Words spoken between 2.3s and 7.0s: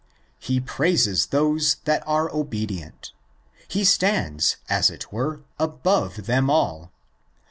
obedient. He stands, as it were, above them all.